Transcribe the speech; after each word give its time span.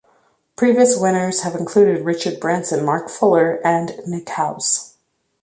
Previous 0.55 0.97
winners 0.97 1.41
have 1.41 1.53
included 1.53 2.03
Richard 2.05 2.39
Branson, 2.39 2.83
Mark 2.83 3.07
Fuller 3.07 3.61
and 3.63 3.99
Nick 4.07 4.29
House. 4.29 4.97